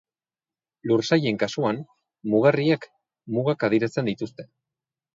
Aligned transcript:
Lursailen 0.91 1.37
kasuan 1.43 1.83
mugarriek 2.33 2.91
mugak 3.37 3.71
adierazten 3.71 4.13
dituzte. 4.15 4.53